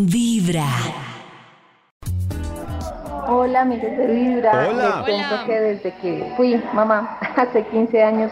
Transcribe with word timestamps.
Vibra. 0.00 0.62
Hola, 3.26 3.62
amigos 3.62 3.96
de 3.96 4.06
Vibra. 4.06 4.68
Hola. 4.68 4.84
Les 4.84 4.94
cuento 5.04 5.34
Hola. 5.34 5.44
que 5.44 5.60
desde 5.60 5.92
que 5.94 6.32
fui 6.36 6.62
mamá 6.72 7.18
hace 7.36 7.64
15 7.64 8.04
años, 8.04 8.30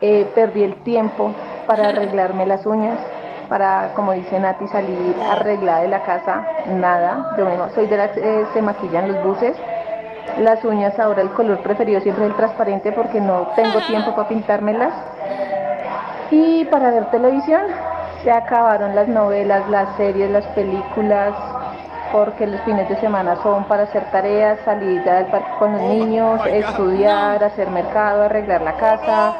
eh, 0.00 0.26
perdí 0.34 0.62
el 0.62 0.76
tiempo 0.76 1.34
para 1.66 1.88
arreglarme 1.88 2.46
las 2.46 2.64
uñas, 2.64 2.98
para, 3.50 3.92
como 3.94 4.12
dice 4.12 4.40
Nati, 4.40 4.66
salir 4.68 5.14
arreglada 5.30 5.82
de 5.82 5.88
la 5.88 6.02
casa. 6.04 6.46
Nada. 6.72 7.34
Yo 7.36 7.44
misma 7.44 7.68
soy 7.74 7.86
de 7.86 7.98
las 7.98 8.12
que 8.12 8.46
se 8.54 8.62
maquillan 8.62 9.12
los 9.12 9.22
buses. 9.24 9.54
Las 10.38 10.64
uñas 10.64 10.98
ahora 10.98 11.20
el 11.20 11.30
color 11.32 11.58
preferido 11.58 12.00
siempre 12.00 12.24
es 12.24 12.30
el 12.30 12.36
transparente 12.36 12.92
porque 12.92 13.20
no 13.20 13.48
tengo 13.56 13.78
tiempo 13.82 14.14
para 14.16 14.28
pintármelas. 14.28 14.94
Y 16.30 16.64
para 16.64 16.90
ver 16.90 17.10
televisión, 17.10 17.60
se 18.24 18.30
acabaron 18.30 18.94
las 18.96 19.06
novelas, 19.08 19.68
las 19.70 19.96
series, 19.96 20.30
las 20.30 20.46
películas, 20.48 21.34
porque 22.12 22.46
los 22.46 22.60
fines 22.62 22.88
de 22.88 22.98
semana 23.00 23.36
son 23.42 23.64
para 23.64 23.82
hacer 23.84 24.10
tareas, 24.10 24.58
salir 24.64 25.06
al 25.08 25.26
parque 25.26 25.50
con 25.58 25.72
los 25.72 25.80
niños, 25.82 26.40
estudiar, 26.46 27.42
hacer 27.44 27.68
mercado, 27.70 28.22
arreglar 28.22 28.62
la 28.62 28.76
casa. 28.76 29.34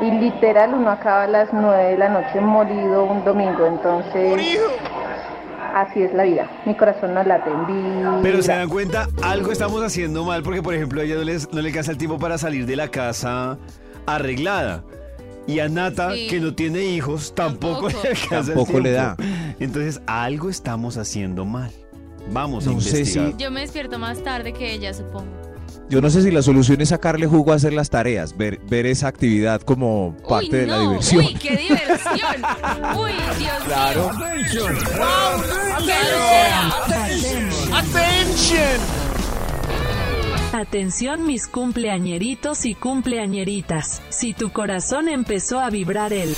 Y 0.00 0.10
literal 0.10 0.74
uno 0.74 0.90
acaba 0.90 1.22
a 1.24 1.26
las 1.26 1.52
9 1.52 1.84
de 1.92 1.98
la 1.98 2.08
noche 2.10 2.40
molido 2.40 3.04
un 3.04 3.24
domingo, 3.24 3.64
entonces 3.66 4.60
así 5.74 6.02
es 6.02 6.12
la 6.14 6.22
vida. 6.24 6.46
Mi 6.66 6.74
corazón 6.74 7.14
no 7.14 7.22
late 7.24 7.50
en 7.50 7.66
vida. 7.66 8.18
Pero 8.22 8.42
se 8.42 8.52
dan 8.52 8.68
cuenta, 8.68 9.06
algo 9.22 9.52
estamos 9.52 9.82
haciendo 9.82 10.22
mal 10.24 10.42
porque, 10.42 10.62
por 10.62 10.74
ejemplo, 10.74 11.00
a 11.00 11.04
ella 11.04 11.16
no, 11.16 11.24
les- 11.24 11.50
no 11.52 11.60
le 11.60 11.68
alcanza 11.70 11.92
el 11.92 11.98
tiempo 11.98 12.18
para 12.18 12.36
salir 12.38 12.66
de 12.66 12.76
la 12.76 12.88
casa 12.88 13.56
arreglada. 14.06 14.82
Y 15.46 15.60
a 15.60 15.68
Nata, 15.68 16.12
Sí. 16.14 16.26
que 16.28 16.40
no 16.40 16.54
tiene 16.54 16.82
hijos, 16.84 17.34
tampoco, 17.34 17.88
Tampoco. 17.88 18.06
Tampoco 18.30 18.80
le 18.80 18.92
tiempo. 18.94 19.22
Entonces, 19.60 20.00
algo 20.06 20.50
estamos 20.50 20.96
haciendo 20.96 21.44
mal. 21.44 21.70
Vamos 22.32 22.66
a 22.66 22.70
sé 22.80 22.98
investigar. 22.98 23.32
si- 23.32 23.36
Yo 23.42 23.50
me 23.52 23.60
despierto 23.60 23.98
más 23.98 24.22
tarde 24.24 24.52
que 24.52 24.72
ella, 24.72 24.92
supongo. 24.92 25.26
Yo 25.88 26.00
no 26.00 26.10
sé 26.10 26.22
si 26.22 26.32
la 26.32 26.42
solución 26.42 26.80
es 26.80 26.88
sacarle 26.88 27.28
jugo 27.28 27.52
a 27.52 27.54
hacer 27.56 27.72
las 27.72 27.90
tareas, 27.90 28.36
ver, 28.36 28.58
ver 28.68 28.86
esa 28.86 29.06
actividad 29.06 29.60
como 29.60 30.16
parte 30.28 30.46
Uy, 30.46 30.50
de 30.62 30.66
la 30.66 30.80
diversión. 30.80 31.24
Uy, 31.24 31.34
qué 31.34 31.56
diversión. 31.56 32.42
Uy, 32.98 33.12
Dios 33.38 33.52
Claro. 33.66 34.10
mío. 34.14 34.66
Wow. 34.96 35.42
Atención 37.72 39.05
mis 41.18 41.48
cumpleañeritos 41.48 42.64
y 42.64 42.74
cumpleañeritas. 42.74 44.00
Si 44.08 44.32
tu 44.32 44.52
corazón 44.52 45.08
empezó 45.08 45.60
a 45.60 45.68
vibrar 45.68 46.14
el 46.14 46.34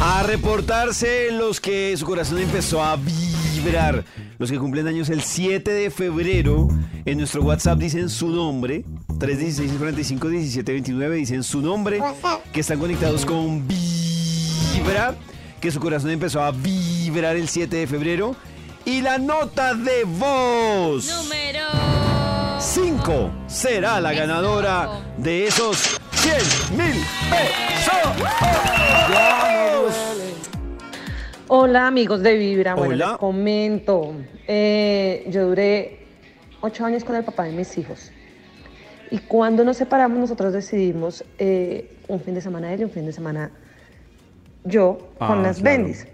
A 0.00 0.22
reportarse 0.22 1.30
los 1.32 1.60
que 1.60 1.94
su 1.96 2.06
corazón 2.06 2.38
empezó 2.38 2.82
a 2.82 2.96
vibrar. 2.96 4.04
Los 4.42 4.50
que 4.50 4.58
cumplen 4.58 4.88
años 4.88 5.08
el 5.08 5.22
7 5.22 5.70
de 5.70 5.88
febrero. 5.88 6.66
En 7.04 7.18
nuestro 7.18 7.42
WhatsApp 7.42 7.78
dicen 7.78 8.08
su 8.08 8.26
nombre. 8.26 8.84
316-45-1729 9.20 11.14
dicen 11.14 11.44
su 11.44 11.62
nombre. 11.62 12.02
Que 12.52 12.58
están 12.58 12.80
conectados 12.80 13.24
con 13.24 13.64
Vibra. 13.68 15.14
Que 15.60 15.70
su 15.70 15.78
corazón 15.78 16.10
empezó 16.10 16.42
a 16.42 16.50
vibrar 16.50 17.36
el 17.36 17.46
7 17.46 17.76
de 17.76 17.86
febrero. 17.86 18.34
Y 18.84 19.00
la 19.00 19.16
nota 19.18 19.74
de 19.74 20.02
voz. 20.02 21.06
Número 21.22 21.68
5 22.58 23.30
será 23.46 24.00
la 24.00 24.12
ganadora 24.12 25.04
de 25.18 25.46
esos 25.46 26.00
100 26.14 26.76
mil 26.76 26.96
pesos. 27.30 28.61
Hola 31.54 31.86
amigos 31.86 32.22
de 32.22 32.38
Vibra, 32.38 32.74
bueno, 32.74 32.94
Hola. 32.94 33.08
les 33.10 33.18
comento. 33.18 34.14
Eh, 34.48 35.26
yo 35.28 35.48
duré 35.48 35.98
ocho 36.62 36.86
años 36.86 37.04
con 37.04 37.14
el 37.14 37.24
papá 37.24 37.44
de 37.44 37.52
mis 37.52 37.76
hijos. 37.76 38.10
Y 39.10 39.18
cuando 39.18 39.62
nos 39.62 39.76
separamos, 39.76 40.18
nosotros 40.18 40.54
decidimos 40.54 41.22
eh, 41.38 41.94
un 42.08 42.20
fin 42.20 42.32
de 42.32 42.40
semana 42.40 42.72
él 42.72 42.80
y 42.80 42.84
un 42.84 42.90
fin 42.90 43.04
de 43.04 43.12
semana 43.12 43.50
yo 44.64 45.10
con 45.18 45.40
Ah, 45.40 45.42
las 45.42 45.60
claro. 45.60 45.76
bendis. 45.76 46.06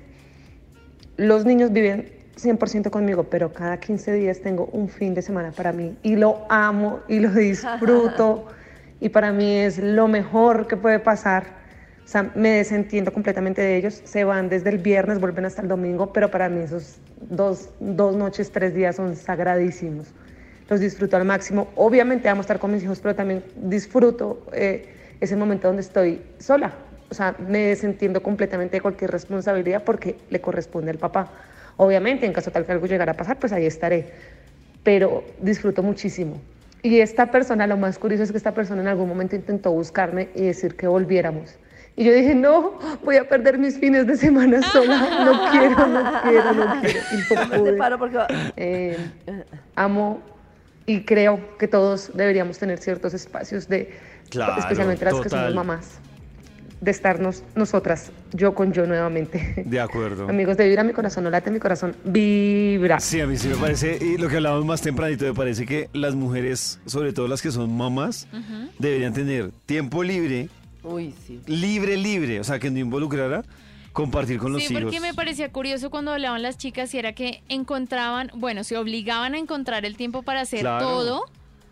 Los 1.17 1.45
niños 1.45 1.71
viven 1.71 2.11
100% 2.37 2.91
conmigo, 2.91 3.23
pero 3.31 3.53
cada 3.53 3.79
15 3.79 4.15
días 4.15 4.41
tengo 4.41 4.69
un 4.73 4.89
fin 4.89 5.15
de 5.15 5.23
semana 5.23 5.53
para 5.53 5.71
mí 5.71 5.95
y 6.03 6.17
lo 6.17 6.47
amo 6.49 6.99
y 7.07 7.21
lo 7.21 7.31
disfruto 7.31 8.49
y 9.01 9.09
para 9.11 9.31
mí 9.31 9.55
es 9.55 9.79
lo 9.79 10.09
mejor 10.09 10.67
que 10.67 10.77
puede 10.77 10.99
pasar. 10.99 11.59
O 12.09 12.11
sea, 12.11 12.33
me 12.35 12.49
desentiendo 12.53 13.13
completamente 13.13 13.61
de 13.61 13.77
ellos. 13.77 14.01
Se 14.03 14.25
van 14.25 14.49
desde 14.49 14.71
el 14.71 14.79
viernes, 14.79 15.21
vuelven 15.21 15.45
hasta 15.45 15.61
el 15.61 15.69
domingo, 15.69 16.11
pero 16.11 16.31
para 16.31 16.49
mí 16.49 16.63
esos 16.63 16.97
dos, 17.21 17.69
dos 17.81 18.17
noches, 18.17 18.51
tres 18.51 18.75
días 18.75 18.97
son 18.97 19.15
sagradísimos. 19.15 20.07
Los 20.71 20.81
disfruto 20.81 21.19
al 21.19 21.27
máximo. 21.27 21.69
Obviamente 21.77 22.31
amo 22.31 22.41
estar 22.41 22.59
con 22.59 22.73
mis 22.73 22.83
hijos, 22.83 23.01
pero 23.01 23.15
también 23.15 23.45
disfruto 23.57 24.43
eh, 24.55 24.89
ese 25.21 25.37
momento 25.37 25.69
donde 25.69 25.83
estoy 25.83 26.23
sola. 26.39 26.73
O 27.11 27.15
sea, 27.15 27.37
me 27.47 27.67
desentiendo 27.67 28.23
completamente 28.23 28.79
de 28.79 28.81
cualquier 28.81 29.11
responsabilidad 29.11 29.85
porque 29.85 30.17
le 30.31 30.41
corresponde 30.41 30.91
al 30.91 30.99
papá. 30.99 31.31
Obviamente, 31.77 32.25
en 32.25 32.33
caso 32.33 32.51
tal 32.51 32.65
que 32.65 32.73
algo 32.73 32.87
llegara 32.87 33.13
a 33.13 33.17
pasar, 33.19 33.39
pues 33.39 33.53
ahí 33.53 33.67
estaré. 33.67 34.07
Pero 34.83 35.25
disfruto 35.43 35.83
muchísimo. 35.83 36.41
Y 36.83 37.01
esta 37.01 37.31
persona, 37.31 37.67
lo 37.67 37.77
más 37.77 37.99
curioso 37.99 38.23
es 38.23 38.31
que 38.31 38.39
esta 38.39 38.55
persona 38.55 38.81
en 38.81 38.89
algún 38.89 39.11
momento 39.11 39.37
intentó 39.37 39.73
buscarme 39.73 40.31
y 40.35 40.45
decir 40.45 40.75
que 40.75 40.87
volviéramos. 40.87 41.59
Y 41.99 42.05
yo 42.05 42.13
dije, 42.13 42.33
no, 42.33 42.79
voy 43.05 43.17
a 43.17 43.29
perder 43.29 43.59
mis 43.59 43.77
fines 43.77 44.07
de 44.07 44.17
semana 44.17 44.63
sola. 44.73 45.25
No 45.25 45.51
quiero, 45.51 45.87
no 45.89 46.23
quiero, 46.23 46.53
no 46.53 46.81
quiero. 46.81 47.01
Y 47.13 47.35
no 47.91 47.99
pude. 47.99 48.27
Eh, 48.57 48.97
amo 49.75 50.23
y 50.87 51.03
creo 51.03 51.59
que 51.59 51.67
todos 51.67 52.13
deberíamos 52.15 52.57
tener 52.57 52.79
ciertos 52.79 53.15
espacios 53.15 53.69
de, 53.69 53.99
Claro, 54.31 54.61
especialmente 54.61 55.05
las 55.05 55.21
que 55.21 55.29
somos 55.29 55.53
mamás, 55.53 55.99
de 56.81 56.93
estarnos 56.93 57.43
nosotras, 57.57 58.13
yo 58.33 58.55
con 58.55 58.73
yo 58.73 58.87
nuevamente. 58.87 59.65
De 59.67 59.81
acuerdo. 59.81 60.29
Amigos 60.29 60.57
de 60.57 60.69
Vibra, 60.69 60.85
mi 60.85 60.93
corazón 60.93 61.25
no 61.25 61.31
late, 61.31 61.51
mi 61.51 61.59
corazón 61.59 61.97
vibra. 62.05 63.01
Sí, 63.01 63.21
a 63.21 63.27
mí 63.27 63.37
sí 63.37 63.49
me 63.49 63.57
parece, 63.57 63.99
y 64.01 64.19
lo 64.19 64.29
que 64.29 64.37
hablábamos 64.37 64.65
más 64.65 64.83
tempranito, 64.83 65.25
me 65.25 65.35
parece 65.35 65.67
que 65.67 65.91
las 65.93 66.15
mujeres, 66.15 66.79
sobre 66.87 67.13
todo 67.13 67.27
las 67.27 67.43
que 67.43 67.51
son 67.51 67.77
mamás, 67.77 68.29
deberían 68.79 69.13
tener 69.13 69.51
tiempo 69.67 70.05
libre, 70.05 70.49
Uy, 70.83 71.15
sí. 71.27 71.41
libre, 71.47 71.97
libre, 71.97 72.41
o 72.41 72.45
sea, 72.45 72.59
que 72.59 72.71
no 72.71 72.79
involucrara 72.79 73.45
compartir 73.93 74.39
con 74.39 74.53
los 74.53 74.63
Sí, 74.63 74.73
hijos. 74.73 74.83
porque 74.85 75.01
me 75.01 75.13
parecía 75.15 75.51
curioso 75.51 75.91
cuando 75.91 76.13
hablaban 76.13 76.43
las 76.43 76.57
chicas 76.57 76.95
y 76.95 76.99
era 76.99 77.15
que 77.15 77.43
encontraban, 77.49 78.31
bueno, 78.35 78.63
se 78.65 78.77
obligaban 78.77 79.35
a 79.35 79.39
encontrar 79.39 79.85
el 79.85 79.97
tiempo 79.97 80.23
para 80.23 80.43
hacer 80.43 80.61
Claro. 80.61 80.87
todo, 80.87 81.25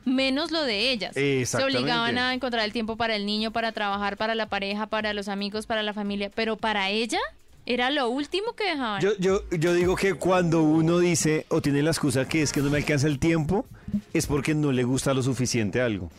menos 0.05 0.51
lo 0.51 0.63
de 0.65 0.91
ellas. 0.91 1.15
Se 1.15 1.63
obligaban 1.65 2.19
a 2.19 2.35
encontrar 2.35 2.65
el 2.65 2.73
tiempo 2.73 2.97
para 2.97 3.15
el 3.17 3.27
niño, 3.27 3.53
para 3.53 3.73
trabajar, 3.73 4.17
para 4.17 4.35
la 4.35 4.47
pareja, 4.47 4.87
para 4.87 5.13
los 5.13 5.29
amigos, 5.29 5.67
para 5.67 5.83
la 5.83 5.93
familia, 5.95 6.31
pero 6.35 6.57
para 6.57 6.91
ella 6.91 7.21
era 7.65 7.91
lo 7.91 8.09
último 8.09 8.53
que 8.55 8.65
dejaban. 8.65 9.01
Yo, 9.03 9.11
yo, 9.19 9.43
yo 9.51 9.75
digo 9.75 9.97
que 9.97 10.15
cuando 10.15 10.63
uno 10.63 10.99
dice 10.99 11.47
o 11.49 11.61
tiene 11.61 11.83
la 11.83 11.91
excusa 11.91 12.27
que 12.27 12.43
es 12.43 12.53
que 12.53 12.61
no 12.61 12.71
me 12.71 12.79
alcanza 12.79 13.07
el 13.09 13.19
tiempo, 13.19 13.67
es 14.13 14.27
porque 14.27 14.55
no 14.55 14.71
le 14.73 14.85
gusta 14.85 15.15
lo 15.15 15.23
suficiente 15.23 15.81
algo. 15.81 16.11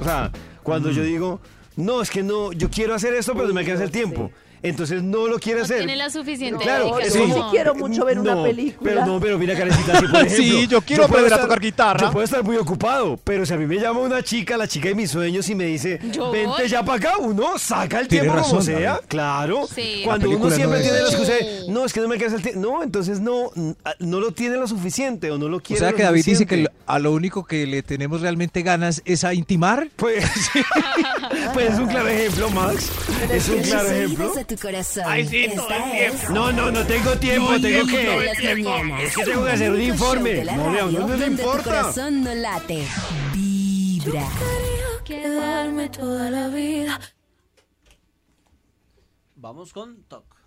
O 0.00 0.04
sea, 0.04 0.30
cuando 0.64 0.88
Mm. 0.90 0.92
yo 0.92 1.02
digo, 1.04 1.40
no, 1.76 2.02
es 2.02 2.10
que 2.10 2.22
no, 2.22 2.52
yo 2.52 2.70
quiero 2.70 2.94
hacer 2.94 3.14
esto, 3.14 3.32
pero 3.34 3.48
no 3.48 3.54
me 3.54 3.60
alcanza 3.60 3.84
el 3.84 3.90
tiempo. 3.90 4.30
Entonces 4.62 5.02
no 5.02 5.26
lo 5.26 5.38
quiere 5.38 5.58
no 5.60 5.64
hacer. 5.64 5.78
tiene 5.78 5.96
la 5.96 6.08
suficiente 6.10 6.62
Claro, 6.62 6.98
es 7.00 7.12
yo 7.14 7.20
como- 7.22 7.34
sí 7.34 7.40
quiero 7.50 7.74
mucho 7.74 8.04
ver 8.04 8.18
una 8.18 8.42
película. 8.42 8.90
Pero 8.92 9.06
no, 9.06 9.20
pero 9.20 9.38
mira, 9.38 9.56
Karencita, 9.56 9.98
si 10.00 10.06
por 10.06 10.20
ejemplo, 10.26 10.36
Sí, 10.36 10.66
yo 10.68 10.80
quiero 10.82 11.02
puedo 11.08 11.18
aprender 11.18 11.32
a 11.38 11.42
tocar 11.42 11.60
guitarra. 11.60 12.00
Yo 12.00 12.12
puedo 12.12 12.24
estar 12.24 12.42
muy 12.44 12.56
ocupado, 12.56 13.18
pero 13.24 13.44
si 13.44 13.52
a 13.54 13.56
mí 13.56 13.66
me 13.66 13.76
llama 13.80 14.00
una 14.00 14.22
chica, 14.22 14.56
la 14.56 14.68
chica 14.68 14.88
de 14.88 14.94
mis 14.94 15.10
sueños, 15.10 15.48
y 15.48 15.54
me 15.54 15.64
dice, 15.66 15.98
Yo 16.12 16.30
vente 16.30 16.48
voy. 16.62 16.68
ya 16.68 16.84
para 16.84 16.98
acá, 16.98 17.18
uno 17.18 17.58
saca 17.58 17.98
el 18.00 18.08
tiempo 18.08 18.34
como 18.40 18.62
sea, 18.62 18.92
David. 18.94 19.06
claro. 19.08 19.66
Sí. 19.74 20.02
Cuando 20.04 20.30
uno 20.30 20.50
siempre 20.50 20.78
no 20.78 20.84
tiene 20.84 20.98
la 21.00 21.08
excusa 21.08 21.32
de, 21.32 21.64
no, 21.68 21.84
es 21.84 21.92
que 21.92 22.00
no 22.00 22.08
me 22.08 22.14
alcanza 22.14 22.36
el 22.36 22.42
tiempo. 22.42 22.60
No, 22.60 22.82
entonces 22.82 23.20
no, 23.20 23.50
no 23.98 24.20
lo 24.20 24.30
tiene 24.32 24.56
lo 24.56 24.68
suficiente 24.68 25.30
o 25.30 25.38
no 25.38 25.48
lo 25.48 25.56
O 25.56 25.60
quiere 25.60 25.80
sea 25.80 25.90
lo 25.90 25.96
que 25.96 26.02
David 26.04 26.24
dice 26.24 26.46
que 26.46 26.68
a 26.86 26.98
lo 26.98 27.12
único 27.12 27.44
que 27.44 27.66
le 27.66 27.82
tenemos 27.82 28.20
realmente 28.20 28.62
ganas 28.62 29.02
es 29.04 29.24
a 29.24 29.34
intimar. 29.34 29.88
Pues, 29.96 30.24
pues 31.54 31.72
es 31.72 31.78
un 31.78 31.86
claro 31.88 32.08
ejemplo, 32.08 32.50
Max. 32.50 32.90
Es 33.30 33.48
un 33.48 33.58
claro 33.60 33.88
ejemplo. 33.90 34.32
Tu 34.56 34.62
corazón. 34.62 35.04
Ay, 35.06 35.26
sí, 35.26 35.48
todo 35.54 35.68
Esta 35.70 35.76
el 35.76 36.02
es 36.06 36.18
tiempo. 36.18 36.32
No, 36.34 36.52
no, 36.52 36.70
no 36.70 36.86
tengo 36.86 37.18
tiempo, 37.18 37.52
tengo 37.60 37.86
Vibra 37.86 38.02
que... 38.02 38.20
de 38.20 38.24
las 38.26 38.42
mañanas. 38.42 39.02
Es 39.02 39.16
que 39.16 39.24
tengo 39.24 39.44
que 39.44 39.50
hacer 39.50 39.70
un 39.70 39.80
El 39.80 39.88
informe. 39.88 40.44
No, 40.44 40.50
a 40.50 40.54
uno 40.54 40.64
radio 40.64 40.84
no 40.84 40.90
le 40.92 41.00
donde 41.00 41.24
tu 41.24 41.30
importa. 41.32 41.62
corazón 41.64 42.24
no 42.24 42.34
late. 42.34 42.86
Vibra. 43.34 44.28
Quedarme 45.04 45.88
toda 45.88 46.30
la 46.30 46.48
vida. 46.48 47.00
Vamos 49.36 49.72
con 49.72 50.04
TOC. 50.04 50.41